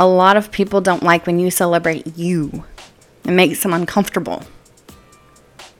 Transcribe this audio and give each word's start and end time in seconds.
a 0.00 0.06
lot 0.06 0.34
of 0.34 0.50
people 0.50 0.80
don't 0.80 1.02
like 1.02 1.26
when 1.26 1.38
you 1.38 1.50
celebrate 1.50 2.16
you. 2.16 2.64
It 3.26 3.32
makes 3.32 3.62
them 3.62 3.74
uncomfortable. 3.74 4.44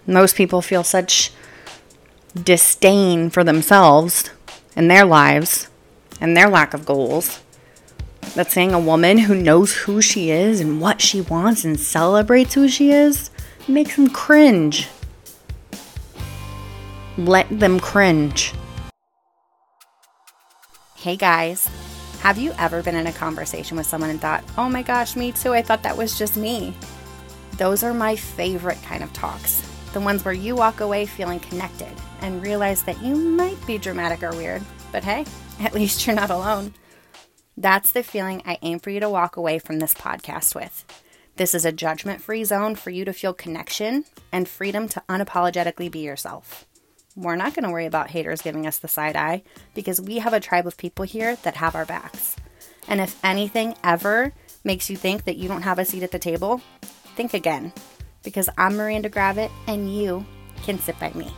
Most 0.06 0.36
people 0.36 0.60
feel 0.60 0.84
such 0.84 1.32
disdain 2.34 3.30
for 3.30 3.42
themselves 3.42 4.28
and 4.76 4.90
their 4.90 5.06
lives 5.06 5.70
and 6.20 6.36
their 6.36 6.50
lack 6.50 6.74
of 6.74 6.84
goals 6.84 7.40
that 8.34 8.52
saying 8.52 8.74
a 8.74 8.78
woman 8.78 9.16
who 9.16 9.34
knows 9.34 9.74
who 9.74 10.02
she 10.02 10.30
is 10.30 10.60
and 10.60 10.82
what 10.82 11.00
she 11.00 11.22
wants 11.22 11.64
and 11.64 11.80
celebrates 11.80 12.52
who 12.52 12.68
she 12.68 12.92
is 12.92 13.30
makes 13.66 13.96
them 13.96 14.10
cringe. 14.10 14.88
Let 17.16 17.48
them 17.58 17.80
cringe. 17.80 18.52
Hey 20.96 21.16
guys, 21.16 21.70
have 22.20 22.36
you 22.36 22.52
ever 22.58 22.82
been 22.82 22.96
in 22.96 23.06
a 23.06 23.12
conversation 23.12 23.78
with 23.78 23.86
someone 23.86 24.10
and 24.10 24.20
thought, 24.20 24.44
oh 24.58 24.68
my 24.68 24.82
gosh, 24.82 25.16
me 25.16 25.32
too, 25.32 25.54
I 25.54 25.62
thought 25.62 25.82
that 25.84 25.96
was 25.96 26.18
just 26.18 26.36
me? 26.36 26.74
Those 27.56 27.82
are 27.82 27.94
my 27.94 28.14
favorite 28.14 28.80
kind 28.82 29.02
of 29.02 29.10
talks. 29.14 29.66
The 29.94 30.00
ones 30.00 30.22
where 30.22 30.34
you 30.34 30.54
walk 30.54 30.80
away 30.80 31.06
feeling 31.06 31.40
connected 31.40 31.92
and 32.20 32.42
realize 32.42 32.82
that 32.82 33.02
you 33.02 33.16
might 33.16 33.66
be 33.66 33.78
dramatic 33.78 34.22
or 34.22 34.32
weird, 34.32 34.62
but 34.92 35.02
hey, 35.02 35.24
at 35.60 35.72
least 35.72 36.06
you're 36.06 36.14
not 36.14 36.30
alone. 36.30 36.74
That's 37.56 37.90
the 37.90 38.02
feeling 38.02 38.42
I 38.44 38.58
aim 38.60 38.80
for 38.80 38.90
you 38.90 39.00
to 39.00 39.08
walk 39.08 39.38
away 39.38 39.58
from 39.58 39.78
this 39.78 39.94
podcast 39.94 40.54
with. 40.54 40.84
This 41.36 41.54
is 41.54 41.64
a 41.64 41.72
judgment 41.72 42.20
free 42.20 42.44
zone 42.44 42.74
for 42.74 42.90
you 42.90 43.06
to 43.06 43.14
feel 43.14 43.32
connection 43.32 44.04
and 44.30 44.46
freedom 44.46 44.88
to 44.88 45.02
unapologetically 45.08 45.90
be 45.90 46.00
yourself. 46.00 46.66
We're 47.16 47.36
not 47.36 47.54
going 47.54 47.64
to 47.64 47.70
worry 47.70 47.86
about 47.86 48.10
haters 48.10 48.42
giving 48.42 48.66
us 48.66 48.78
the 48.78 48.88
side 48.88 49.16
eye 49.16 49.42
because 49.74 50.00
we 50.00 50.18
have 50.18 50.32
a 50.32 50.40
tribe 50.40 50.66
of 50.66 50.76
people 50.76 51.04
here 51.04 51.36
that 51.36 51.56
have 51.56 51.74
our 51.74 51.84
backs. 51.84 52.36
And 52.88 53.00
if 53.00 53.22
anything 53.24 53.74
ever 53.82 54.32
makes 54.64 54.88
you 54.88 54.96
think 54.96 55.24
that 55.24 55.36
you 55.36 55.48
don't 55.48 55.62
have 55.62 55.78
a 55.78 55.84
seat 55.84 56.02
at 56.02 56.12
the 56.12 56.18
table, 56.18 56.60
think 57.16 57.34
again 57.34 57.72
because 58.22 58.48
I'm 58.58 58.76
Miranda 58.76 59.10
Gravett 59.10 59.50
and 59.66 59.94
you 59.94 60.24
can 60.62 60.78
sit 60.78 60.98
by 60.98 61.12
me. 61.12 61.32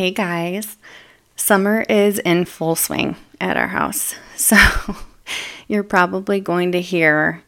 Hey 0.00 0.12
guys, 0.12 0.78
summer 1.36 1.82
is 1.82 2.18
in 2.20 2.46
full 2.46 2.74
swing 2.74 3.16
at 3.38 3.58
our 3.58 3.66
house. 3.66 4.14
So 4.34 4.56
you're 5.68 5.82
probably 5.82 6.40
going 6.40 6.72
to 6.72 6.80
hear 6.80 7.42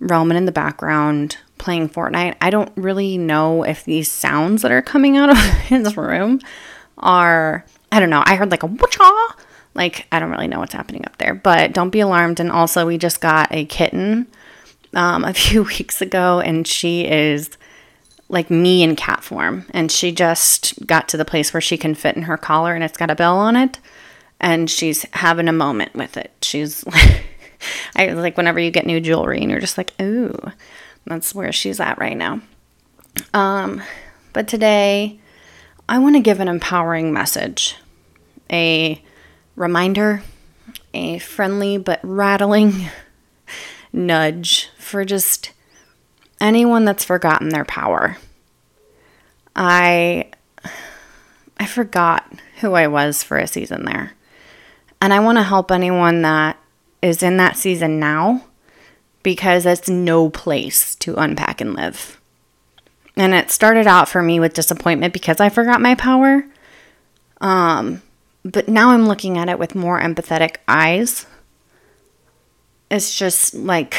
Roman 0.00 0.38
in 0.38 0.46
the 0.46 0.52
background 0.52 1.36
playing 1.58 1.90
Fortnite. 1.90 2.36
I 2.40 2.48
don't 2.48 2.72
really 2.76 3.18
know 3.18 3.62
if 3.62 3.84
these 3.84 4.10
sounds 4.10 4.62
that 4.62 4.72
are 4.72 4.80
coming 4.80 5.18
out 5.18 5.28
of 5.28 5.36
his 5.68 5.98
room 5.98 6.40
are, 6.96 7.66
I 7.92 8.00
don't 8.00 8.08
know, 8.08 8.22
I 8.24 8.36
heard 8.36 8.50
like 8.50 8.62
a 8.62 8.68
whatcha. 8.68 9.12
Like, 9.74 10.06
I 10.10 10.18
don't 10.18 10.30
really 10.30 10.48
know 10.48 10.60
what's 10.60 10.72
happening 10.72 11.04
up 11.04 11.18
there, 11.18 11.34
but 11.34 11.74
don't 11.74 11.90
be 11.90 12.00
alarmed. 12.00 12.40
And 12.40 12.50
also, 12.50 12.86
we 12.86 12.96
just 12.96 13.20
got 13.20 13.48
a 13.50 13.66
kitten 13.66 14.28
um, 14.94 15.24
a 15.26 15.34
few 15.34 15.64
weeks 15.64 16.00
ago, 16.00 16.40
and 16.40 16.66
she 16.66 17.06
is 17.06 17.57
like 18.28 18.50
me 18.50 18.82
in 18.82 18.96
cat 18.96 19.24
form. 19.24 19.66
And 19.70 19.90
she 19.90 20.12
just 20.12 20.86
got 20.86 21.08
to 21.08 21.16
the 21.16 21.24
place 21.24 21.52
where 21.52 21.60
she 21.60 21.78
can 21.78 21.94
fit 21.94 22.16
in 22.16 22.22
her 22.22 22.36
collar 22.36 22.74
and 22.74 22.84
it's 22.84 22.98
got 22.98 23.10
a 23.10 23.14
bell 23.14 23.38
on 23.38 23.56
it. 23.56 23.78
And 24.40 24.70
she's 24.70 25.04
having 25.12 25.48
a 25.48 25.52
moment 25.52 25.94
with 25.94 26.16
it. 26.16 26.32
She's 26.42 26.86
like, 26.86 27.24
I 27.96 28.08
like 28.10 28.36
whenever 28.36 28.60
you 28.60 28.70
get 28.70 28.86
new 28.86 29.00
jewelry 29.00 29.40
and 29.40 29.50
you're 29.50 29.60
just 29.60 29.78
like, 29.78 29.92
ooh, 30.00 30.36
that's 31.06 31.34
where 31.34 31.52
she's 31.52 31.80
at 31.80 31.98
right 31.98 32.16
now. 32.16 32.40
Um, 33.34 33.82
but 34.32 34.46
today 34.46 35.18
I 35.88 35.98
want 35.98 36.16
to 36.16 36.20
give 36.20 36.38
an 36.38 36.48
empowering 36.48 37.12
message, 37.12 37.76
a 38.52 39.02
reminder, 39.56 40.22
a 40.94 41.18
friendly 41.18 41.78
but 41.78 42.00
rattling 42.02 42.88
nudge 43.92 44.68
for 44.78 45.04
just 45.04 45.52
anyone 46.40 46.84
that's 46.84 47.04
forgotten 47.04 47.48
their 47.48 47.64
power. 47.64 48.18
I 49.58 50.30
I 51.58 51.66
forgot 51.66 52.32
who 52.60 52.74
I 52.74 52.86
was 52.86 53.24
for 53.24 53.36
a 53.36 53.48
season 53.48 53.84
there. 53.84 54.12
And 55.00 55.12
I 55.12 55.18
want 55.18 55.38
to 55.38 55.42
help 55.42 55.70
anyone 55.72 56.22
that 56.22 56.56
is 57.02 57.22
in 57.22 57.36
that 57.38 57.56
season 57.56 57.98
now 57.98 58.44
because 59.24 59.66
it's 59.66 59.88
no 59.88 60.30
place 60.30 60.94
to 60.96 61.16
unpack 61.16 61.60
and 61.60 61.74
live. 61.74 62.20
And 63.16 63.34
it 63.34 63.50
started 63.50 63.88
out 63.88 64.08
for 64.08 64.22
me 64.22 64.38
with 64.38 64.54
disappointment 64.54 65.12
because 65.12 65.40
I 65.40 65.48
forgot 65.48 65.80
my 65.80 65.96
power. 65.96 66.44
Um, 67.40 68.02
but 68.44 68.68
now 68.68 68.90
I'm 68.90 69.08
looking 69.08 69.38
at 69.38 69.48
it 69.48 69.58
with 69.58 69.74
more 69.74 70.00
empathetic 70.00 70.56
eyes. 70.68 71.26
It's 72.92 73.18
just 73.18 73.54
like 73.54 73.96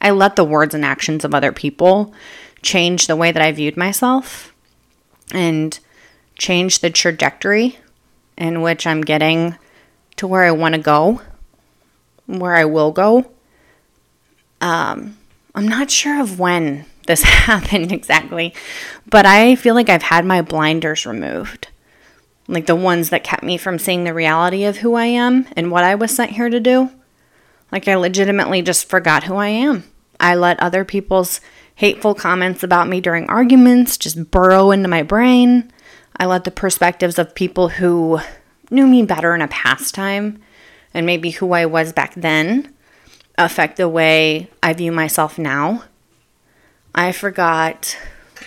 I 0.00 0.12
let 0.12 0.36
the 0.36 0.44
words 0.44 0.74
and 0.76 0.84
actions 0.84 1.24
of 1.24 1.34
other 1.34 1.50
people 1.50 2.14
change 2.62 3.08
the 3.08 3.16
way 3.16 3.32
that 3.32 3.42
I 3.42 3.50
viewed 3.50 3.76
myself 3.76 4.49
and 5.32 5.78
change 6.38 6.80
the 6.80 6.90
trajectory 6.90 7.78
in 8.36 8.62
which 8.62 8.86
I'm 8.86 9.02
getting 9.02 9.56
to 10.16 10.26
where 10.26 10.44
I 10.44 10.50
want 10.50 10.74
to 10.74 10.80
go, 10.80 11.20
where 12.26 12.54
I 12.54 12.64
will 12.64 12.92
go. 12.92 13.30
Um, 14.60 15.16
I'm 15.54 15.68
not 15.68 15.90
sure 15.90 16.20
of 16.20 16.38
when 16.38 16.86
this 17.06 17.22
happened 17.24 17.92
exactly, 17.92 18.54
but 19.08 19.26
I 19.26 19.56
feel 19.56 19.74
like 19.74 19.88
I've 19.88 20.02
had 20.02 20.24
my 20.24 20.42
blinders 20.42 21.06
removed. 21.06 21.68
Like 22.48 22.66
the 22.66 22.76
ones 22.76 23.10
that 23.10 23.22
kept 23.22 23.44
me 23.44 23.56
from 23.56 23.78
seeing 23.78 24.04
the 24.04 24.14
reality 24.14 24.64
of 24.64 24.78
who 24.78 24.94
I 24.94 25.06
am 25.06 25.46
and 25.56 25.70
what 25.70 25.84
I 25.84 25.94
was 25.94 26.14
sent 26.14 26.32
here 26.32 26.48
to 26.48 26.58
do. 26.58 26.90
Like 27.70 27.86
I 27.86 27.94
legitimately 27.94 28.62
just 28.62 28.88
forgot 28.88 29.24
who 29.24 29.36
I 29.36 29.48
am. 29.48 29.84
I 30.18 30.34
let 30.34 30.60
other 30.60 30.84
people's 30.84 31.40
hateful 31.80 32.14
comments 32.14 32.62
about 32.62 32.88
me 32.88 33.00
during 33.00 33.26
arguments 33.30 33.96
just 33.96 34.30
burrow 34.30 34.70
into 34.70 34.86
my 34.86 35.02
brain. 35.02 35.72
I 36.14 36.26
let 36.26 36.44
the 36.44 36.50
perspectives 36.50 37.18
of 37.18 37.34
people 37.34 37.70
who 37.70 38.20
knew 38.70 38.86
me 38.86 39.02
better 39.02 39.34
in 39.34 39.40
a 39.40 39.48
past 39.48 39.94
time 39.94 40.42
and 40.92 41.06
maybe 41.06 41.30
who 41.30 41.52
I 41.52 41.64
was 41.64 41.94
back 41.94 42.12
then 42.14 42.74
affect 43.38 43.78
the 43.78 43.88
way 43.88 44.50
I 44.62 44.74
view 44.74 44.92
myself 44.92 45.38
now. 45.38 45.84
I 46.94 47.12
forgot 47.12 47.96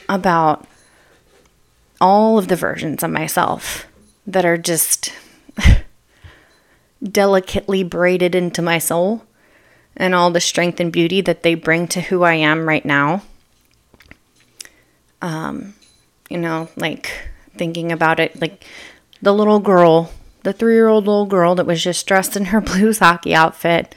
about 0.07 0.67
all 1.99 2.37
of 2.37 2.49
the 2.49 2.55
versions 2.55 3.01
of 3.01 3.09
myself 3.09 3.87
that 4.27 4.45
are 4.45 4.59
just 4.59 5.11
delicately 7.03 7.83
braided 7.83 8.35
into 8.35 8.61
my 8.61 8.77
soul 8.77 9.25
and 9.95 10.15
all 10.15 10.31
the 10.31 10.41
strength 10.41 10.79
and 10.79 10.91
beauty 10.91 11.21
that 11.21 11.43
they 11.43 11.55
bring 11.55 11.87
to 11.89 12.01
who 12.01 12.23
I 12.23 12.35
am 12.35 12.67
right 12.67 12.83
now. 12.83 13.23
Um, 15.21 15.75
you 16.29 16.37
know, 16.37 16.69
like 16.75 17.11
thinking 17.55 17.91
about 17.91 18.19
it, 18.19 18.39
like 18.41 18.65
the 19.21 19.33
little 19.33 19.59
girl, 19.59 20.11
the 20.43 20.53
three 20.53 20.73
year 20.73 20.87
old 20.87 21.05
little 21.05 21.25
girl 21.25 21.55
that 21.55 21.65
was 21.65 21.83
just 21.83 22.05
dressed 22.07 22.35
in 22.35 22.45
her 22.45 22.61
blues 22.61 22.99
hockey 22.99 23.35
outfit. 23.35 23.95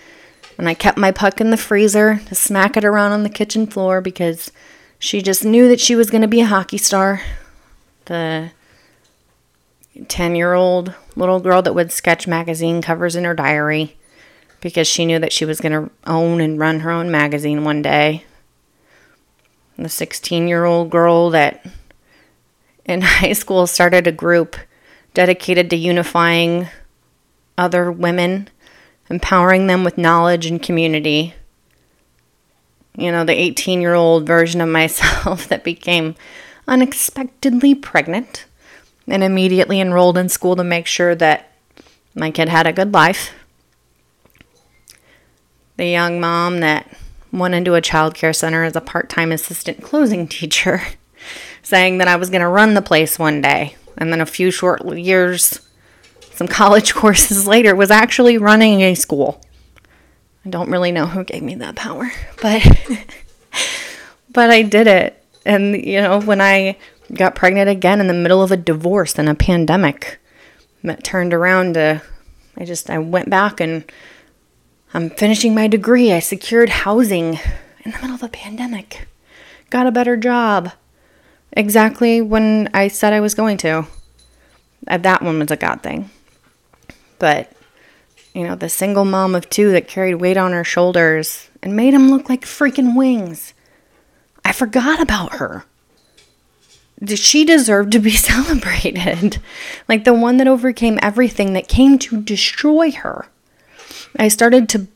And 0.59 0.69
I 0.69 0.75
kept 0.75 0.97
my 0.97 1.13
puck 1.13 1.41
in 1.41 1.51
the 1.51 1.57
freezer 1.57 2.21
to 2.27 2.35
smack 2.35 2.77
it 2.77 2.85
around 2.85 3.13
on 3.13 3.23
the 3.23 3.29
kitchen 3.29 3.67
floor 3.67 4.01
because 4.01 4.51
she 4.99 5.21
just 5.21 5.45
knew 5.45 5.69
that 5.69 5.81
she 5.81 5.95
was 5.95 6.09
going 6.09 6.23
to 6.23 6.29
be 6.29 6.41
a 6.41 6.47
hockey 6.47 6.79
star. 6.79 7.21
The 8.07 8.53
10 10.09 10.35
year 10.35 10.55
old 10.55 10.95
little 11.15 11.41
girl 11.41 11.63
that 11.63 11.75
would 11.75 11.93
sketch 11.93 12.27
magazine 12.27 12.83
covers 12.83 13.17
in 13.17 13.25
her 13.25 13.35
diary 13.35 13.97
because 14.61 14.87
she 14.87 15.07
knew 15.07 15.19
that 15.19 15.33
she 15.33 15.45
was 15.45 15.61
going 15.61 15.73
to 15.73 15.91
own 16.07 16.41
and 16.41 16.59
run 16.59 16.81
her 16.81 16.91
own 16.91 17.11
magazine 17.11 17.65
one 17.65 17.83
day. 17.83 18.25
The 19.79 19.89
16 19.89 20.49
year 20.49 20.65
old 20.65 20.91
girl 20.91 21.31
that 21.31 21.67
in 22.85 23.01
high 23.03 23.33
school 23.33 23.67
started 23.67 24.07
a 24.07 24.13
group 24.13 24.57
dedicated 25.15 25.71
to 25.71 25.77
unifying 25.77 26.69
other 27.59 27.91
women, 27.91 28.49
empowering 29.09 29.67
them 29.67 29.85
with 29.85 29.99
knowledge 29.99 30.47
and 30.47 30.63
community. 30.63 31.35
You 32.97 33.13
know, 33.13 33.25
the 33.25 33.39
18 33.39 33.81
year 33.81 33.95
old 33.95 34.27
version 34.27 34.61
of 34.61 34.69
myself 34.81 35.49
that 35.49 35.65
became 35.65 36.15
unexpectedly 36.69 37.75
pregnant 37.75 38.47
and 39.07 39.23
immediately 39.23 39.81
enrolled 39.81 40.19
in 40.19 40.29
school 40.29 40.57
to 40.57 40.65
make 40.65 40.87
sure 40.87 41.15
that 41.15 41.53
my 42.15 42.31
kid 42.31 42.49
had 42.49 42.67
a 42.67 42.73
good 42.73 42.93
life 42.93 43.33
the 45.77 45.87
young 45.87 46.21
mom 46.21 46.61
that 46.61 46.91
went 47.33 47.55
into 47.55 47.75
a 47.75 47.81
child 47.81 48.15
care 48.15 48.33
center 48.33 48.65
as 48.65 48.77
a 48.77 48.81
part 48.81 49.09
time 49.09 49.33
assistant 49.33 49.83
closing 49.83 50.27
teacher, 50.29 50.83
saying 51.63 51.99
that 51.99 52.09
I 52.09 52.17
was 52.17 52.31
going 52.31 52.43
to 52.43 52.49
run 52.49 52.75
the 52.75 52.83
place 52.83 53.19
one 53.19 53.41
day. 53.41 53.77
And 53.99 54.13
then 54.13 54.21
a 54.21 54.27
few 54.27 54.51
short 54.51 54.85
years, 54.97 55.61
some 56.33 56.49
college 56.49 56.95
courses 56.95 57.47
later, 57.47 57.75
was 57.75 57.91
actually 57.91 58.39
running 58.39 58.81
a 58.83 58.95
school. 58.95 59.41
I 60.45 60.51
don't 60.51 60.71
really 60.71 60.93
know 60.93 61.07
who 61.07 61.25
gave 61.25 61.43
me 61.43 61.57
that 61.57 61.77
power, 61.77 62.11
but 62.43 62.63
but 64.31 64.51
I 64.51 64.63
did 64.63 64.87
it. 64.87 65.23
And 65.45 65.75
you 65.85 66.01
know, 66.01 66.21
when 66.21 66.41
I 66.41 66.77
got 67.13 67.35
pregnant 67.35 67.71
again 67.71 68.01
in 68.01 68.07
the 68.07 68.15
middle 68.15 68.43
of 68.43 68.53
a 68.53 68.57
divorce 68.57 69.19
and 69.19 69.29
a 69.29 69.35
pandemic, 69.35 70.19
that 70.85 71.05
turned 71.05 71.35
around 71.35 71.75
to 71.75 72.03
I 72.57 72.65
just 72.65 72.89
I 72.89 72.99
went 72.99 73.29
back 73.29 73.61
and 73.61 73.85
I'm 74.97 75.11
finishing 75.11 75.55
my 75.55 75.69
degree. 75.69 76.11
I 76.11 76.21
secured 76.21 76.71
housing 76.71 77.39
in 77.85 77.91
the 77.93 77.99
middle 77.99 78.15
of 78.15 78.23
a 78.23 78.31
pandemic. 78.31 79.07
Got 79.69 79.87
a 79.87 79.93
better 79.93 80.17
job. 80.17 80.73
Exactly 81.53 82.23
when 82.23 82.71
I 82.73 82.89
said 82.89 83.13
I 83.13 83.21
was 83.21 83.35
going 83.35 83.59
to. 83.59 83.87
Uh, 84.89 84.97
that 84.97 85.21
one 85.21 85.39
was 85.39 85.51
a 85.51 85.57
God 85.57 85.83
thing. 85.83 86.09
But, 87.19 87.53
you 88.33 88.45
know, 88.45 88.55
the 88.55 88.71
single 88.71 89.05
mom 89.05 89.35
of 89.35 89.51
two 89.51 89.71
that 89.73 89.87
carried 89.87 90.15
weight 90.15 90.39
on 90.39 90.53
her 90.53 90.65
shoulders 90.65 91.51
and 91.63 91.77
made 91.77 91.93
them 91.93 92.11
look 92.11 92.31
like 92.31 92.47
freaking 92.47 92.97
wings. 92.97 93.53
I 94.47 94.53
forgot 94.53 94.99
about 94.99 95.35
her. 95.35 95.67
Did 97.05 97.19
she 97.19 97.45
deserved 97.45 97.93
to 97.93 97.99
be 97.99 98.11
celebrated. 98.17 99.43
like 99.89 100.05
the 100.05 100.15
one 100.15 100.39
that 100.39 100.49
overcame 100.49 100.99
everything 101.03 101.53
that 101.53 101.69
came 101.69 101.99
to 101.99 102.23
destroy 102.23 102.91
her. 102.93 103.27
I 104.19 104.29
started 104.29 104.69
to 104.71 104.87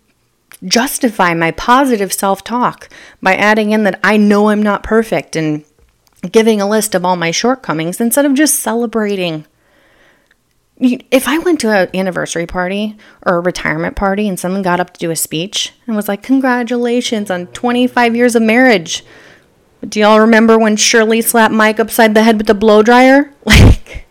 justify 0.64 1.34
my 1.34 1.50
positive 1.50 2.12
self 2.12 2.44
talk 2.44 2.88
by 3.22 3.34
adding 3.34 3.70
in 3.70 3.84
that 3.84 4.00
I 4.04 4.16
know 4.16 4.48
I'm 4.48 4.62
not 4.62 4.82
perfect 4.82 5.36
and 5.36 5.64
giving 6.30 6.60
a 6.60 6.68
list 6.68 6.94
of 6.94 7.04
all 7.04 7.16
my 7.16 7.30
shortcomings 7.30 8.00
instead 8.00 8.26
of 8.26 8.34
just 8.34 8.60
celebrating. 8.60 9.46
If 10.78 11.28
I 11.28 11.38
went 11.38 11.60
to 11.60 11.70
an 11.70 11.88
anniversary 11.94 12.46
party 12.46 12.96
or 13.22 13.36
a 13.36 13.40
retirement 13.40 13.96
party 13.96 14.28
and 14.28 14.40
someone 14.40 14.62
got 14.62 14.80
up 14.80 14.94
to 14.94 15.00
do 15.00 15.10
a 15.10 15.16
speech 15.16 15.72
and 15.86 15.94
was 15.94 16.08
like, 16.08 16.22
Congratulations 16.22 17.30
on 17.30 17.48
25 17.48 18.16
years 18.16 18.34
of 18.34 18.42
marriage. 18.42 19.04
Do 19.86 20.00
y'all 20.00 20.20
remember 20.20 20.58
when 20.58 20.76
Shirley 20.76 21.22
slapped 21.22 21.54
Mike 21.54 21.80
upside 21.80 22.14
the 22.14 22.22
head 22.22 22.38
with 22.38 22.50
a 22.50 22.54
blow 22.54 22.82
dryer? 22.82 23.32
Like, 23.46 24.06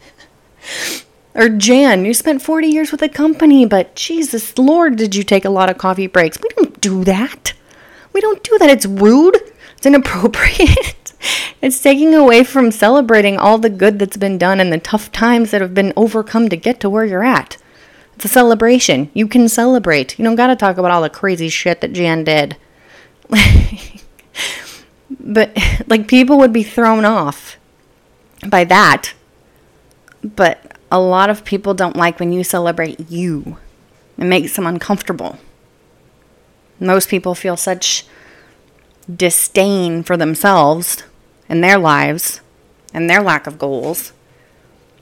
or 1.36 1.50
Jan, 1.50 2.06
you 2.06 2.14
spent 2.14 2.42
40 2.42 2.68
years 2.68 2.92
with 2.92 3.02
the 3.02 3.10
company, 3.10 3.66
but 3.66 3.96
Jesus 3.96 4.58
Lord, 4.58 4.96
did 4.96 5.16
you 5.16 5.24
take 5.24 5.46
a 5.46 5.50
lot 5.50 5.70
of 5.70 5.78
coffee 5.78 6.08
breaks? 6.08 6.40
We 6.42 6.50
don't 6.56 6.80
do 6.81 7.04
that. 7.04 7.54
We 8.14 8.22
don't 8.22 8.44
do 8.44 8.58
that. 8.58 8.70
It's 8.70 8.86
rude. 8.86 9.38
It's 9.78 9.86
inappropriate. 9.86 11.14
it's 11.62 11.81
taking 11.81 12.14
away 12.14 12.44
from 12.44 12.72
celebrating 12.72 13.38
all 13.38 13.58
the 13.58 13.70
good 13.70 14.00
that's 14.00 14.18
been 14.18 14.38
done 14.38 14.60
and 14.60 14.74
the 14.74 14.80
tough 14.80 15.12
times 15.12 15.52
that 15.52 15.62
have 15.62 15.74
been 15.74 15.94
overcome 15.96 16.50
to 16.50 16.58
get 16.58 16.80
to 16.81 16.90
where 16.90 17.06
you're 17.06 17.24
at. 17.24 17.58
It's 18.16 18.26
a 18.26 18.28
celebration. 18.28 19.10
You 19.14 19.28
can 19.28 19.48
celebrate. 19.48 20.20
You 20.20 20.26
don't 20.26 20.36
got 20.36 20.48
to 20.48 20.56
talk 20.56 20.78
about 20.78 20.92
all 20.92 21.02
the 21.02 21.10
crazy 21.10 21.48
shit 21.48 21.80
that 21.80 21.94
Jan 21.94 22.26
did. 22.26 22.58
but, 25.20 25.58
like, 25.88 26.08
people 26.08 26.38
would 26.40 26.52
be 26.52 26.64
thrown 26.64 27.06
off 27.06 27.58
by 28.46 28.66
that. 28.66 29.14
But 30.22 30.79
a 30.91 31.00
lot 31.00 31.30
of 31.30 31.45
people 31.45 31.74
don't 31.74 31.95
like 31.95 32.19
when 32.19 32.31
you 32.31 32.44
celebrate 32.44 33.09
you. 33.09 33.57
It 34.18 34.25
makes 34.25 34.56
them 34.56 34.65
uncomfortable. 34.65 35.38
Most 36.80 37.09
people 37.09 37.36
feel 37.36 37.57
such 37.57 38.06
disdain 39.13 40.03
for 40.03 40.18
themselves 40.18 41.03
and 41.47 41.63
their 41.63 41.77
lives 41.77 42.41
and 42.94 43.09
their 43.09 43.21
lack 43.21 43.47
of 43.47 43.59
goals 43.59 44.13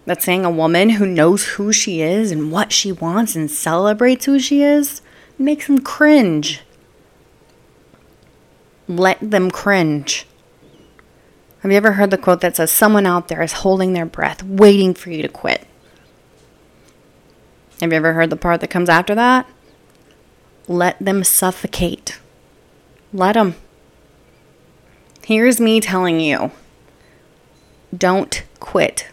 that 0.05 0.23
saying 0.23 0.45
a 0.45 0.51
woman 0.51 0.91
who 0.91 1.05
knows 1.05 1.45
who 1.49 1.73
she 1.73 2.01
is 2.01 2.31
and 2.31 2.51
what 2.51 2.71
she 2.71 2.91
wants 2.91 3.35
and 3.35 3.51
celebrates 3.51 4.25
who 4.25 4.39
she 4.39 4.63
is 4.63 5.01
makes 5.37 5.67
them 5.67 5.79
cringe. 5.79 6.61
Let 8.87 9.17
them 9.19 9.51
cringe. 9.51 10.25
Have 11.59 11.71
you 11.71 11.77
ever 11.77 11.93
heard 11.93 12.11
the 12.11 12.17
quote 12.17 12.39
that 12.41 12.55
says, 12.55 12.71
Someone 12.71 13.05
out 13.05 13.27
there 13.27 13.41
is 13.41 13.51
holding 13.51 13.91
their 13.91 14.05
breath, 14.05 14.41
waiting 14.43 14.93
for 14.93 15.09
you 15.09 15.21
to 15.21 15.27
quit? 15.27 15.67
Have 17.81 17.91
you 17.91 17.97
ever 17.97 18.13
heard 18.13 18.29
the 18.29 18.35
part 18.35 18.61
that 18.61 18.69
comes 18.69 18.89
after 18.89 19.13
that? 19.15 19.47
Let 20.67 20.97
them 20.99 21.23
suffocate. 21.23 22.19
Let 23.13 23.33
them. 23.33 23.55
Here's 25.23 25.59
me 25.59 25.79
telling 25.79 26.19
you 26.19 26.51
don't 27.95 28.43
quit. 28.59 29.07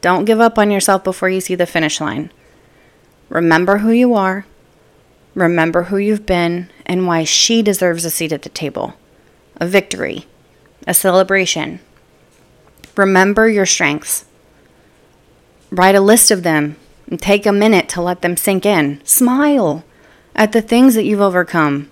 Don't 0.00 0.24
give 0.24 0.40
up 0.40 0.58
on 0.58 0.70
yourself 0.70 1.02
before 1.02 1.28
you 1.28 1.40
see 1.40 1.54
the 1.54 1.66
finish 1.66 2.00
line. 2.00 2.30
Remember 3.28 3.78
who 3.78 3.90
you 3.90 4.14
are, 4.14 4.46
remember 5.34 5.84
who 5.84 5.96
you've 5.96 6.26
been, 6.26 6.70
and 6.86 7.06
why 7.06 7.24
she 7.24 7.62
deserves 7.62 8.04
a 8.04 8.10
seat 8.10 8.32
at 8.32 8.42
the 8.42 8.48
table, 8.50 8.94
a 9.56 9.66
victory, 9.66 10.26
a 10.86 10.94
celebration. 10.94 11.80
Remember 12.96 13.48
your 13.48 13.66
strengths. 13.66 14.26
Write 15.70 15.94
a 15.94 16.00
list 16.00 16.30
of 16.30 16.42
them 16.42 16.76
and 17.08 17.20
take 17.20 17.46
a 17.46 17.52
minute 17.52 17.88
to 17.90 18.02
let 18.02 18.22
them 18.22 18.36
sink 18.36 18.64
in. 18.66 19.04
Smile 19.04 19.84
at 20.34 20.52
the 20.52 20.62
things 20.62 20.94
that 20.94 21.04
you've 21.04 21.20
overcome. 21.20 21.90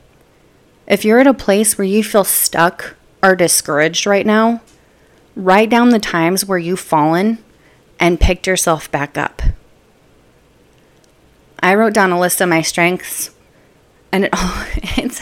If 0.87 1.05
you're 1.05 1.21
at 1.21 1.27
a 1.27 1.35
place 1.35 1.79
where 1.79 1.87
you 1.87 2.03
feel 2.03 2.25
stuck 2.25 2.97
or 3.23 3.37
discouraged 3.37 4.07
right 4.07 4.27
now, 4.27 4.63
write 5.37 5.71
down 5.71 5.91
the 5.91 5.99
times 5.99 6.45
where 6.45 6.59
you've 6.59 6.81
fallen 6.81 7.39
and 8.01 8.21
picked 8.21 8.47
yourself 8.47 8.91
back 8.91 9.17
up. 9.17 9.43
I 11.63 11.75
wrote 11.75 11.95
down 11.95 12.11
a 12.11 12.19
list 12.19 12.41
of 12.41 12.49
my 12.49 12.63
strengths 12.63 13.31
and 14.11 14.25
it 14.25 14.31
all 14.33 14.65
it's 14.99 15.21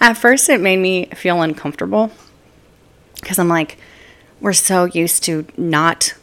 at 0.00 0.14
first 0.14 0.48
it 0.48 0.60
made 0.60 0.78
me 0.78 1.06
feel 1.14 1.40
uncomfortable 1.40 2.10
because 3.16 3.38
I'm 3.38 3.48
like 3.48 3.78
we're 4.40 4.52
so 4.52 4.86
used 4.86 5.22
to 5.24 5.46
not 5.56 6.14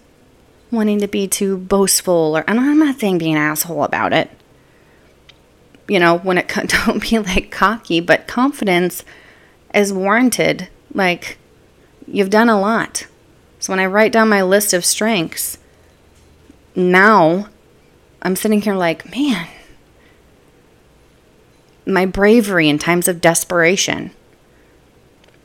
wanting 0.71 1.00
to 1.00 1.07
be 1.07 1.27
too 1.27 1.57
boastful 1.57 2.38
or 2.38 2.44
and 2.48 2.60
I'm 2.60 2.80
not 2.80 3.00
saying 3.00 3.18
be 3.18 3.31
an 3.31 3.38
asshole 3.38 3.83
about 3.83 4.13
it. 4.13 4.30
You 5.88 6.00
know, 6.00 6.18
when 6.19 6.38
it 6.38 6.48
don't 6.86 7.01
be 7.01 7.19
like 7.19 7.51
cocky, 7.51 8.00
but 8.00 8.27
confidence 8.27 9.04
is 9.74 9.94
warranted. 9.94 10.69
Like 10.94 11.38
you've 12.07 12.30
done 12.30 12.50
a 12.50 12.60
lot. 12.60 13.07
So 13.60 13.74
when 13.74 13.80
I 13.80 13.86
write 13.86 14.12
down 14.12 14.30
my 14.30 14.42
list 14.42 14.74
of 14.74 14.86
strengths, 14.86 15.57
now 16.75 17.48
I'm 18.21 18.36
sitting 18.36 18.62
here 18.62 18.75
like, 18.75 19.12
man, 19.12 19.48
my 21.86 22.06
bravery 22.06 22.69
in 22.69 22.80
times 22.80 23.07
of 23.07 23.19
desperation, 23.19 24.12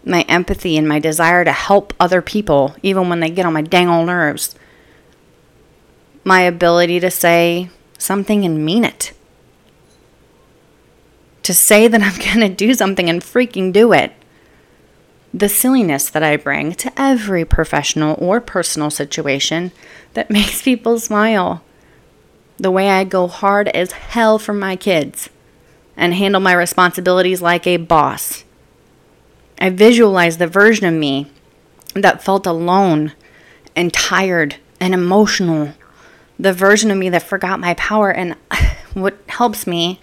my 0.05 0.23
empathy 0.23 0.77
and 0.77 0.89
my 0.89 0.99
desire 0.99 1.45
to 1.45 1.53
help 1.53 1.93
other 1.99 2.23
people, 2.23 2.77
even 2.83 3.09
when 3.09 3.21
they 3.21 3.31
get 3.31 3.47
on 3.47 3.53
my 3.53 3.63
dang 3.63 3.89
old 3.89 4.07
nerves, 4.07 4.55
my 6.25 6.41
ability 6.41 7.01
to 7.01 7.11
say 7.11 7.69
something 7.99 8.45
and 8.45 8.65
mean 8.65 8.85
it. 8.85 9.13
To 11.43 11.55
say 11.55 11.87
that 11.87 12.03
I'm 12.03 12.19
going 12.35 12.49
to 12.49 12.55
do 12.55 12.75
something 12.75 13.09
and 13.09 13.23
freaking 13.23 13.73
do 13.73 13.93
it. 13.93 14.13
The 15.33 15.49
silliness 15.49 16.09
that 16.11 16.23
I 16.23 16.37
bring 16.37 16.73
to 16.75 16.93
every 17.01 17.45
professional 17.45 18.17
or 18.19 18.41
personal 18.41 18.91
situation 18.91 19.73
that 20.15 20.31
makes 20.31 20.63
people 20.63 20.99
smile. 20.99 21.63
The 22.57 22.71
way 22.71 22.89
I 22.89 23.05
go 23.05 23.27
hard 23.27 23.69
as 23.69 23.93
hell 23.93 24.39
for 24.39 24.53
my 24.53 24.77
kids 24.77 25.29
and 25.97 26.15
handle 26.15 26.41
my 26.41 26.53
responsibilities 26.53 27.43
like 27.43 27.67
a 27.67 27.77
boss. 27.77 28.45
I 29.61 29.71
visualize 29.71 30.39
the 30.39 30.47
version 30.47 30.87
of 30.87 30.95
me 30.95 31.31
that 31.95 32.23
felt 32.23 32.47
alone 32.47 33.13
and 33.77 33.93
tired 33.93 34.57
and 34.81 34.95
emotional 34.95 35.73
the 36.39 36.53
version 36.53 36.91
of 36.91 36.99
me 36.99 37.09
that 37.11 37.23
forgot 37.23 37.61
my 37.61 37.75
power. 37.75 38.11
And 38.11 38.37
what 38.95 39.19
helps 39.29 39.67
me 39.67 40.01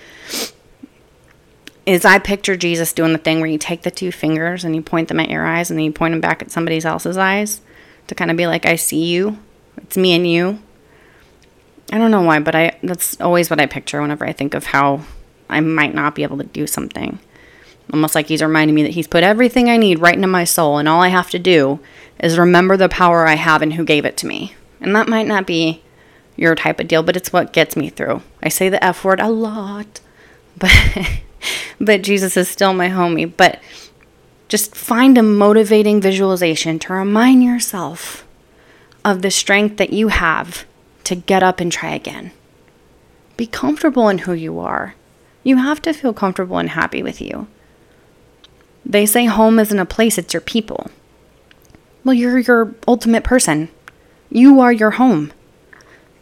is 1.86 2.06
I 2.06 2.20
picture 2.20 2.56
Jesus 2.56 2.94
doing 2.94 3.12
the 3.12 3.20
thing 3.20 3.40
where 3.40 3.50
you 3.50 3.58
take 3.58 3.82
the 3.82 3.92
two 3.92 4.12
fingers 4.12 4.64
and 4.64 4.76
you 4.76 4.82
point 4.82 5.08
them 5.08 5.20
at 5.20 5.30
your 5.30 5.46
eyes 5.46 5.70
and 5.70 5.78
then 5.78 5.86
you 5.86 5.92
point 5.92 6.14
them 6.14 6.22
back 6.22 6.42
at 6.42 6.52
somebody 6.52 6.84
else's 6.84 7.18
eyes 7.18 7.62
to 8.08 8.16
kind 8.16 8.32
of 8.32 8.38
be 8.38 8.48
like, 8.48 8.66
I 8.66 8.76
see 8.76 9.06
you. 9.06 9.40
It's 9.78 9.98
me 9.98 10.14
and 10.14 10.30
you. 10.30 10.60
I 11.92 11.98
don't 11.98 12.12
know 12.12 12.22
why, 12.22 12.40
but 12.40 12.56
I 12.56 12.78
that's 12.84 13.20
always 13.20 13.50
what 13.50 13.60
I 13.60 13.66
picture 13.66 14.02
whenever 14.02 14.26
I 14.26 14.32
think 14.32 14.54
of 14.54 14.68
how 14.68 15.02
I 15.50 15.60
might 15.60 15.94
not 15.94 16.16
be 16.16 16.24
able 16.24 16.38
to 16.38 16.46
do 16.46 16.66
something. 16.66 17.20
Almost 17.92 18.16
like 18.16 18.28
he's 18.28 18.42
reminding 18.42 18.76
me 18.76 18.84
that 18.84 18.94
he's 18.94 19.08
put 19.08 19.24
everything 19.24 19.70
I 19.70 19.76
need 19.76 20.00
right 20.00 20.16
into 20.16 20.28
my 20.28 20.46
soul, 20.46 20.78
and 20.78 20.88
all 20.88 21.02
I 21.02 21.10
have 21.10 21.30
to 21.32 21.40
do 21.40 21.82
is 22.20 22.38
remember 22.38 22.78
the 22.78 22.88
power 22.88 23.28
I 23.28 23.36
have 23.36 23.62
and 23.62 23.74
who 23.74 23.84
gave 23.84 24.06
it 24.06 24.16
to 24.18 24.28
me. 24.28 24.56
And 24.80 24.96
that 24.96 25.10
might 25.10 25.28
not 25.28 25.46
be 25.46 25.84
your 26.42 26.56
type 26.56 26.80
of 26.80 26.88
deal, 26.88 27.04
but 27.04 27.16
it's 27.16 27.32
what 27.32 27.54
gets 27.54 27.76
me 27.76 27.90
through. 27.90 28.22
I 28.42 28.50
say 28.50 28.68
the 28.68 28.84
F 28.84 29.06
word 29.06 29.20
a 29.20 29.30
lot, 29.30 30.02
but 30.58 30.72
but 31.80 32.02
Jesus 32.02 32.36
is 32.36 32.50
still 32.50 32.74
my 32.74 32.90
homie. 32.90 33.32
But 33.36 33.62
just 34.50 34.76
find 34.76 35.18
a 35.18 35.24
motivating 35.24 36.02
visualization 36.02 36.80
to 36.80 36.94
remind 36.94 37.44
yourself 37.44 38.28
of 39.06 39.22
the 39.22 39.32
strength 39.32 39.78
that 39.78 39.94
you 39.94 40.10
have 40.10 40.66
to 41.06 41.16
get 41.16 41.44
up 41.44 41.60
and 41.60 41.72
try 41.72 41.92
again. 41.92 42.32
Be 43.38 43.48
comfortable 43.48 44.10
in 44.10 44.20
who 44.20 44.34
you 44.34 44.60
are. 44.60 44.96
You 45.44 45.58
have 45.58 45.82
to 45.84 45.94
feel 45.94 46.14
comfortable 46.14 46.58
and 46.58 46.70
happy 46.70 47.02
with 47.02 47.22
you. 47.22 47.48
They 48.86 49.06
say 49.06 49.26
home 49.26 49.60
isn't 49.60 49.80
a 49.80 49.86
place, 49.86 50.18
it's 50.18 50.34
your 50.34 50.42
people. 50.42 50.92
Well, 52.04 52.14
you're 52.14 52.40
your 52.40 52.76
ultimate 52.88 53.24
person. 53.24 53.70
You 54.30 54.60
are 54.60 54.74
your 54.74 54.92
home. 54.92 55.32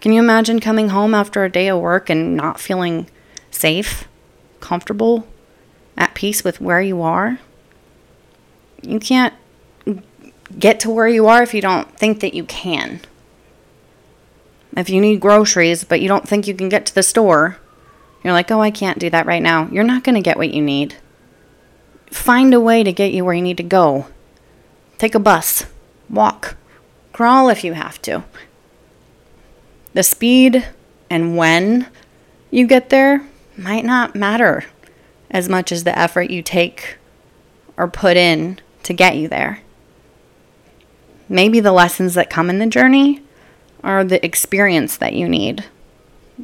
Can 0.02 0.14
you 0.14 0.22
imagine 0.22 0.60
coming 0.60 0.90
home 0.90 1.14
after 1.14 1.44
a 1.44 1.52
day 1.52 1.68
of 1.68 1.80
work 1.80 2.10
and 2.10 2.36
not 2.36 2.60
feeling 2.60 3.10
safe, 3.52 4.08
comfortable, 4.60 5.28
at 5.98 6.14
peace 6.14 6.44
with 6.44 6.62
where 6.62 6.82
you 6.82 7.02
are? 7.02 7.40
You 8.82 9.00
can't 9.00 9.34
get 10.58 10.80
to 10.82 10.90
where 10.90 11.08
you 11.08 11.28
are 11.28 11.44
if 11.44 11.54
you 11.54 11.62
don't 11.62 11.98
think 11.98 12.22
that 12.22 12.34
you 12.34 12.46
can. 12.46 13.02
If 14.78 14.90
you 14.90 15.02
need 15.02 15.20
groceries, 15.20 15.84
but 15.84 16.00
you 16.00 16.08
don't 16.08 16.28
think 16.28 16.48
you 16.48 16.54
can 16.54 16.70
get 16.70 16.86
to 16.86 16.96
the 16.96 17.04
store, 17.04 17.58
you're 18.24 18.34
like, 18.34 18.52
oh, 18.52 18.62
I 18.62 18.72
can't 18.72 19.00
do 19.00 19.10
that 19.10 19.26
right 19.26 19.42
now. 19.42 19.68
You're 19.70 19.84
not 19.84 20.04
going 20.04 20.16
to 20.16 20.22
get 20.22 20.38
what 20.38 20.54
you 20.54 20.62
need. 20.62 20.96
Find 22.12 22.54
a 22.54 22.60
way 22.60 22.84
to 22.84 22.94
get 22.94 23.12
you 23.12 23.26
where 23.26 23.34
you 23.34 23.42
need 23.42 23.58
to 23.58 23.64
go. 23.64 24.08
Take 24.98 25.16
a 25.16 25.20
bus, 25.20 25.66
walk, 26.10 26.56
crawl 27.12 27.50
if 27.50 27.64
you 27.64 27.74
have 27.74 28.02
to. 28.04 28.24
The 29.94 30.04
speed 30.04 30.68
and 31.10 31.36
when 31.36 31.88
you 32.52 32.68
get 32.68 32.90
there 32.90 33.28
might 33.58 33.86
not 33.86 34.16
matter 34.16 34.66
as 35.32 35.50
much 35.50 35.72
as 35.72 35.84
the 35.84 35.98
effort 35.98 36.30
you 36.30 36.42
take 36.42 36.98
or 37.78 37.88
put 37.88 38.18
in 38.18 38.60
to 38.84 38.94
get 38.94 39.16
you 39.16 39.28
there. 39.28 39.62
Maybe 41.28 41.60
the 41.60 41.72
lessons 41.72 42.16
that 42.16 42.30
come 42.30 42.50
in 42.50 42.60
the 42.60 42.66
journey 42.68 43.22
are 43.84 44.04
the 44.04 44.24
experience 44.26 44.98
that 44.98 45.14
you 45.14 45.30
need 45.30 45.66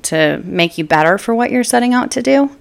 to 0.04 0.42
make 0.44 0.78
you 0.78 0.84
better 0.84 1.18
for 1.18 1.34
what 1.34 1.52
you're 1.52 1.64
setting 1.64 1.94
out 1.94 2.12
to 2.12 2.22
do. 2.22 2.56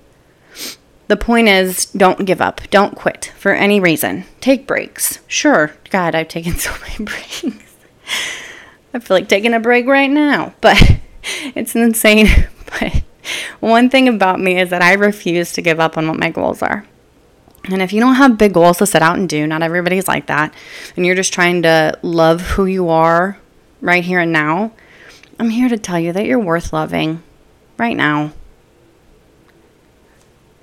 The 1.08 1.16
point 1.16 1.48
is, 1.48 1.86
don't 1.86 2.24
give 2.24 2.40
up. 2.40 2.62
Don't 2.70 2.96
quit 2.96 3.32
for 3.36 3.52
any 3.52 3.78
reason. 3.78 4.24
Take 4.40 4.66
breaks. 4.66 5.18
Sure. 5.26 5.74
God, 5.90 6.14
I've 6.14 6.28
taken 6.28 6.54
so 6.58 6.72
many 6.80 7.04
breaks. 7.04 7.44
I 8.94 9.00
feel 9.00 9.16
like 9.16 9.28
taking 9.28 9.52
a 9.52 9.60
break 9.60 9.86
right 9.86 10.10
now, 10.10 10.54
but 10.60 10.80
it's 11.54 11.74
insane. 11.74 12.28
But 12.80 13.04
one 13.60 13.88
thing 13.88 14.08
about 14.08 14.40
me 14.40 14.58
is 14.58 14.70
that 14.70 14.82
I 14.82 14.94
refuse 14.94 15.52
to 15.52 15.62
give 15.62 15.78
up 15.78 15.96
on 15.96 16.08
what 16.08 16.18
my 16.18 16.30
goals 16.30 16.60
are. 16.60 16.84
And 17.70 17.80
if 17.80 17.92
you 17.92 18.00
don't 18.00 18.16
have 18.16 18.36
big 18.36 18.52
goals 18.52 18.78
to 18.78 18.86
set 18.86 19.02
out 19.02 19.16
and 19.16 19.28
do, 19.28 19.46
not 19.46 19.62
everybody's 19.62 20.08
like 20.08 20.26
that, 20.26 20.52
and 20.96 21.06
you're 21.06 21.14
just 21.14 21.32
trying 21.32 21.62
to 21.62 21.96
love 22.02 22.40
who 22.40 22.66
you 22.66 22.88
are 22.88 23.38
right 23.80 24.02
here 24.02 24.18
and 24.18 24.32
now, 24.32 24.72
I'm 25.38 25.50
here 25.50 25.68
to 25.68 25.78
tell 25.78 26.00
you 26.00 26.12
that 26.12 26.26
you're 26.26 26.38
worth 26.38 26.72
loving 26.72 27.22
right 27.78 27.96
now. 27.96 28.32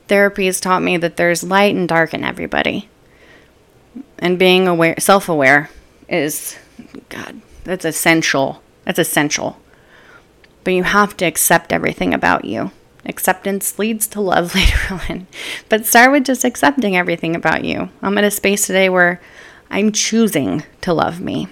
Therapy 0.07 0.47
has 0.47 0.59
taught 0.59 0.83
me 0.83 0.97
that 0.97 1.15
there's 1.15 1.43
light 1.43 1.75
and 1.75 1.88
dark 1.88 2.13
in 2.13 2.23
everybody. 2.23 2.89
And 4.19 4.38
being 4.38 4.67
aware, 4.67 4.95
self-aware 5.00 5.69
is 6.09 6.57
god, 7.09 7.41
that's 7.63 7.86
essential. 7.86 8.62
That's 8.86 9.00
essential. 9.00 9.58
But 10.63 10.74
you 10.74 10.84
have 10.84 11.18
to 11.18 11.25
accept 11.25 11.72
everything 11.72 12.13
about 12.13 12.46
you. 12.46 12.72
Acceptance 13.06 13.80
leads 13.80 14.08
to 14.08 14.22
love 14.22 14.53
later 14.56 15.01
on. 15.10 15.27
But 15.70 15.86
start 15.86 16.12
with 16.12 16.25
just 16.25 16.44
accepting 16.44 16.96
everything 16.96 17.36
about 17.36 17.65
you. 17.65 17.89
I'm 18.01 18.18
in 18.18 18.24
a 18.24 18.32
space 18.32 18.68
today 18.68 18.89
where 18.89 19.22
I'm 19.70 19.91
choosing 19.91 20.63
to 20.82 20.94
love 20.94 21.20
me. 21.20 21.48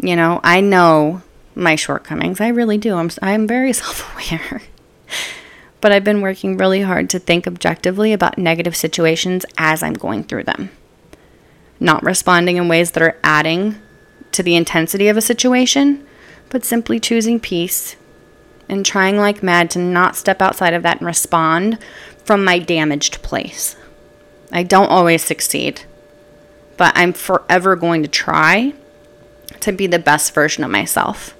You 0.00 0.16
know, 0.16 0.40
I 0.42 0.60
know 0.60 1.22
my 1.54 1.74
shortcomings. 1.74 2.40
I 2.40 2.48
really 2.48 2.78
do. 2.78 2.94
I'm 2.94 3.10
I'm 3.20 3.46
very 3.46 3.72
self-aware. 3.74 4.62
but 5.80 5.92
I've 5.92 6.04
been 6.04 6.20
working 6.20 6.56
really 6.56 6.82
hard 6.82 7.10
to 7.10 7.18
think 7.18 7.46
objectively 7.46 8.12
about 8.12 8.38
negative 8.38 8.76
situations 8.76 9.44
as 9.56 9.82
I'm 9.82 9.94
going 9.94 10.24
through 10.24 10.44
them. 10.44 10.70
Not 11.80 12.02
responding 12.02 12.56
in 12.56 12.68
ways 12.68 12.92
that 12.92 13.02
are 13.02 13.18
adding 13.22 13.76
to 14.32 14.42
the 14.42 14.56
intensity 14.56 15.08
of 15.08 15.16
a 15.16 15.22
situation, 15.22 16.06
but 16.50 16.64
simply 16.64 17.00
choosing 17.00 17.40
peace 17.40 17.96
and 18.68 18.84
trying 18.84 19.16
like 19.16 19.42
mad 19.42 19.70
to 19.70 19.78
not 19.78 20.16
step 20.16 20.42
outside 20.42 20.74
of 20.74 20.82
that 20.82 20.98
and 20.98 21.06
respond 21.06 21.78
from 22.24 22.44
my 22.44 22.58
damaged 22.58 23.22
place. 23.22 23.76
I 24.52 24.62
don't 24.62 24.90
always 24.90 25.24
succeed, 25.24 25.82
but 26.76 26.92
I'm 26.96 27.12
forever 27.12 27.76
going 27.76 28.02
to 28.02 28.08
try 28.08 28.74
to 29.60 29.72
be 29.72 29.86
the 29.86 29.98
best 29.98 30.34
version 30.34 30.64
of 30.64 30.70
myself. 30.70 31.34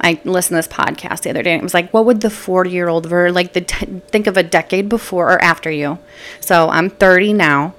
I 0.00 0.20
listened 0.24 0.62
to 0.62 0.68
this 0.68 0.68
podcast 0.68 1.22
the 1.22 1.30
other 1.30 1.42
day 1.42 1.52
and 1.52 1.60
it 1.60 1.62
was 1.62 1.74
like, 1.74 1.92
what 1.92 2.06
would 2.06 2.22
the 2.22 2.30
40 2.30 2.70
year 2.70 2.88
old 2.88 3.06
ver 3.06 3.30
like 3.30 3.52
the 3.52 3.60
t- 3.60 4.00
think 4.08 4.26
of 4.26 4.36
a 4.36 4.42
decade 4.42 4.88
before 4.88 5.30
or 5.30 5.42
after 5.42 5.70
you? 5.70 5.98
So 6.40 6.70
I'm 6.70 6.88
30 6.88 7.34
now. 7.34 7.74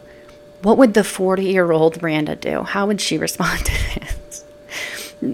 What 0.62 0.77
would 0.77 0.94
the 0.94 1.03
40 1.03 1.44
year 1.44 1.72
old 1.72 2.01
Miranda 2.01 2.36
do? 2.36 2.63
How 2.63 2.86
would 2.88 3.01
she 3.01 3.18
respond 3.18 3.65
to 3.65 4.00
this? 4.00 4.46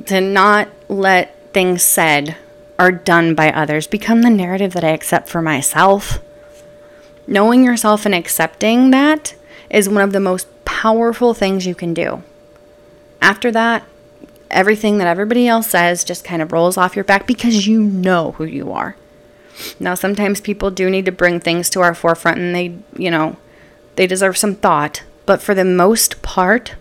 to 0.06 0.22
not 0.22 0.68
let 0.90 1.36
things 1.54 1.82
said 1.82 2.36
or 2.78 2.92
done 2.92 3.34
by 3.34 3.52
others 3.52 3.88
become 3.88 4.22
the 4.22 4.30
narrative 4.30 4.74
that 4.74 4.84
I 4.84 4.90
accept 4.90 5.30
for 5.30 5.42
myself. 5.42 6.20
Knowing 7.26 7.64
yourself 7.64 8.06
and 8.06 8.14
accepting 8.14 8.92
that 8.92 9.36
is 9.70 9.90
one 9.90 10.04
of 10.04 10.14
the 10.14 10.20
most 10.20 10.48
powerful 10.66 11.34
things 11.34 11.66
you 11.66 11.76
can 11.76 11.94
do. 11.94 12.22
After 13.22 13.52
that, 13.52 13.84
everything 14.52 14.98
that 14.98 15.08
everybody 15.08 15.48
else 15.48 15.68
says 15.68 16.04
just 16.04 16.24
kind 16.24 16.42
of 16.42 16.52
rolls 16.52 16.78
off 16.78 16.96
your 16.96 17.06
back 17.06 17.28
because 17.28 17.68
you 17.68 17.82
know 17.82 18.34
who 18.34 18.46
you 18.46 18.72
are. 18.72 18.96
Now, 19.80 19.96
sometimes 19.96 20.40
people 20.40 20.70
do 20.70 20.90
need 20.90 21.06
to 21.06 21.12
bring 21.12 21.40
things 21.40 21.70
to 21.72 21.82
our 21.82 21.96
forefront 21.96 22.38
and 22.38 22.54
they, 22.54 22.78
you 22.96 23.10
know, 23.10 23.38
they 23.96 24.06
deserve 24.06 24.38
some 24.38 24.56
thought. 24.56 25.02
But 25.28 25.42
for 25.42 25.54
the 25.54 25.66
most 25.66 26.24
part, 26.24 26.76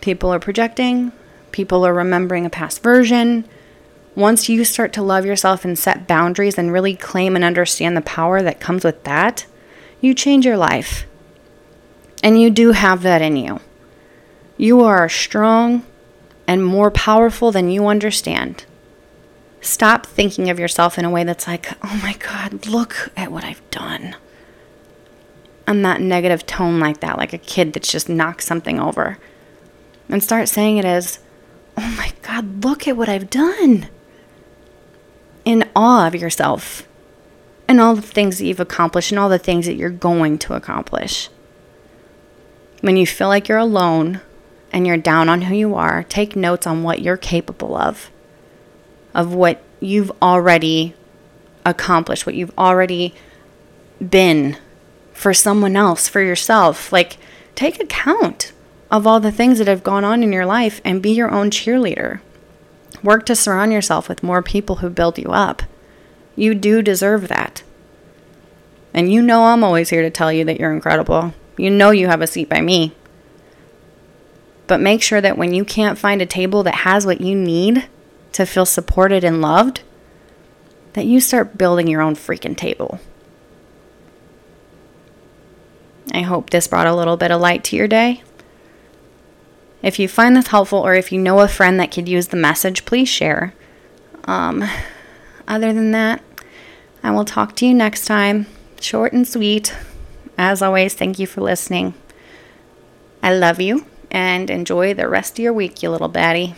people 0.00 0.34
are 0.34 0.40
projecting, 0.40 1.12
people 1.52 1.86
are 1.86 1.94
remembering 1.94 2.44
a 2.44 2.50
past 2.50 2.82
version. 2.82 3.48
Once 4.16 4.48
you 4.48 4.64
start 4.64 4.92
to 4.92 5.02
love 5.02 5.24
yourself 5.24 5.64
and 5.64 5.78
set 5.78 6.08
boundaries 6.08 6.58
and 6.58 6.72
really 6.72 6.96
claim 6.96 7.36
and 7.36 7.44
understand 7.44 7.96
the 7.96 8.02
power 8.02 8.42
that 8.42 8.58
comes 8.58 8.84
with 8.84 9.04
that, 9.04 9.46
you 10.00 10.14
change 10.14 10.44
your 10.44 10.56
life. 10.56 11.06
And 12.24 12.42
you 12.42 12.50
do 12.50 12.72
have 12.72 13.02
that 13.02 13.22
in 13.22 13.36
you. 13.36 13.60
You 14.56 14.80
are 14.82 15.08
strong 15.08 15.86
and 16.48 16.66
more 16.66 16.90
powerful 16.90 17.52
than 17.52 17.70
you 17.70 17.86
understand. 17.86 18.64
Stop 19.60 20.06
thinking 20.06 20.50
of 20.50 20.58
yourself 20.58 20.98
in 20.98 21.04
a 21.04 21.10
way 21.10 21.22
that's 21.22 21.46
like, 21.46 21.72
oh 21.84 22.00
my 22.02 22.14
God, 22.14 22.66
look 22.66 23.12
at 23.16 23.30
what 23.30 23.44
I've 23.44 23.62
done. 23.70 24.16
And 25.66 25.84
that 25.84 26.00
negative 26.00 26.44
tone 26.46 26.78
like 26.78 27.00
that, 27.00 27.16
like 27.16 27.32
a 27.32 27.38
kid 27.38 27.72
that's 27.72 27.90
just 27.90 28.08
knocked 28.08 28.42
something 28.42 28.78
over. 28.78 29.18
And 30.08 30.22
start 30.22 30.48
saying 30.48 30.76
it 30.76 30.84
as, 30.84 31.20
oh 31.76 31.94
my 31.96 32.12
God, 32.22 32.64
look 32.64 32.86
at 32.86 32.96
what 32.96 33.08
I've 33.08 33.30
done. 33.30 33.88
In 35.44 35.68
awe 35.74 36.06
of 36.06 36.14
yourself 36.14 36.86
and 37.68 37.80
all 37.80 37.94
the 37.94 38.02
things 38.02 38.38
that 38.38 38.46
you've 38.46 38.60
accomplished 38.60 39.10
and 39.10 39.18
all 39.18 39.28
the 39.28 39.38
things 39.38 39.66
that 39.66 39.76
you're 39.76 39.90
going 39.90 40.38
to 40.38 40.54
accomplish. 40.54 41.28
When 42.80 42.96
you 42.96 43.06
feel 43.06 43.28
like 43.28 43.48
you're 43.48 43.58
alone 43.58 44.20
and 44.72 44.86
you're 44.86 44.96
down 44.96 45.28
on 45.28 45.42
who 45.42 45.54
you 45.54 45.74
are, 45.74 46.02
take 46.02 46.36
notes 46.36 46.66
on 46.66 46.82
what 46.82 47.00
you're 47.00 47.16
capable 47.16 47.76
of, 47.76 48.10
of 49.14 49.32
what 49.34 49.62
you've 49.80 50.12
already 50.20 50.94
accomplished, 51.64 52.26
what 52.26 52.34
you've 52.34 52.56
already 52.58 53.14
been 54.06 54.58
for 55.14 55.32
someone 55.32 55.76
else, 55.76 56.08
for 56.08 56.20
yourself. 56.20 56.92
Like, 56.92 57.16
take 57.54 57.80
account 57.80 58.52
of 58.90 59.06
all 59.06 59.20
the 59.20 59.32
things 59.32 59.58
that 59.58 59.68
have 59.68 59.82
gone 59.82 60.04
on 60.04 60.22
in 60.22 60.32
your 60.32 60.44
life 60.44 60.82
and 60.84 61.00
be 61.00 61.12
your 61.12 61.30
own 61.30 61.50
cheerleader. 61.50 62.20
Work 63.02 63.24
to 63.26 63.36
surround 63.36 63.72
yourself 63.72 64.08
with 64.08 64.22
more 64.22 64.42
people 64.42 64.76
who 64.76 64.90
build 64.90 65.18
you 65.18 65.30
up. 65.30 65.62
You 66.36 66.54
do 66.54 66.82
deserve 66.82 67.28
that. 67.28 67.62
And 68.92 69.12
you 69.12 69.22
know 69.22 69.44
I'm 69.44 69.64
always 69.64 69.90
here 69.90 70.02
to 70.02 70.10
tell 70.10 70.32
you 70.32 70.44
that 70.44 70.60
you're 70.60 70.72
incredible. 70.72 71.32
You 71.56 71.70
know 71.70 71.90
you 71.90 72.08
have 72.08 72.20
a 72.20 72.26
seat 72.26 72.48
by 72.48 72.60
me. 72.60 72.94
But 74.66 74.80
make 74.80 75.02
sure 75.02 75.20
that 75.20 75.38
when 75.38 75.52
you 75.54 75.64
can't 75.64 75.98
find 75.98 76.22
a 76.22 76.26
table 76.26 76.62
that 76.62 76.76
has 76.76 77.04
what 77.04 77.20
you 77.20 77.34
need 77.34 77.86
to 78.32 78.46
feel 78.46 78.66
supported 78.66 79.22
and 79.22 79.40
loved, 79.40 79.82
that 80.94 81.06
you 81.06 81.20
start 81.20 81.58
building 81.58 81.86
your 81.86 82.00
own 82.00 82.14
freaking 82.14 82.56
table. 82.56 82.98
I 86.12 86.22
hope 86.22 86.50
this 86.50 86.68
brought 86.68 86.86
a 86.86 86.94
little 86.94 87.16
bit 87.16 87.30
of 87.30 87.40
light 87.40 87.64
to 87.64 87.76
your 87.76 87.88
day. 87.88 88.22
If 89.82 89.98
you 89.98 90.08
find 90.08 90.36
this 90.36 90.48
helpful 90.48 90.78
or 90.78 90.94
if 90.94 91.12
you 91.12 91.20
know 91.20 91.40
a 91.40 91.48
friend 91.48 91.78
that 91.78 91.90
could 91.90 92.08
use 92.08 92.28
the 92.28 92.36
message, 92.36 92.84
please 92.84 93.08
share. 93.08 93.54
Um, 94.24 94.64
other 95.46 95.72
than 95.72 95.90
that, 95.90 96.22
I 97.02 97.10
will 97.10 97.24
talk 97.24 97.54
to 97.56 97.66
you 97.66 97.74
next 97.74 98.06
time. 98.06 98.46
Short 98.80 99.12
and 99.12 99.28
sweet. 99.28 99.74
As 100.38 100.62
always, 100.62 100.94
thank 100.94 101.18
you 101.18 101.26
for 101.26 101.42
listening. 101.42 101.94
I 103.22 103.34
love 103.34 103.60
you 103.60 103.86
and 104.10 104.48
enjoy 104.48 104.94
the 104.94 105.08
rest 105.08 105.38
of 105.38 105.42
your 105.42 105.52
week, 105.52 105.82
you 105.82 105.90
little 105.90 106.10
baddie. 106.10 106.54